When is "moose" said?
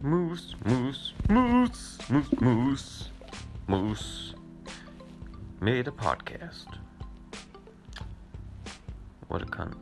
0.00-0.54, 0.64-1.12, 1.28-1.98, 2.08-2.40, 2.40-3.10, 3.66-4.34